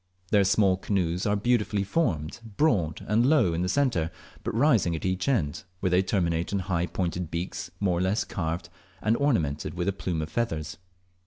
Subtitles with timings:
[0.31, 4.09] Their small canoes are beautifully formed, broad and low in the centre,
[4.43, 8.23] but rising at each end, where they terminate in high pointed beaks more or less
[8.23, 8.69] carved,
[9.03, 10.77] and ornamented with a plume of feathers.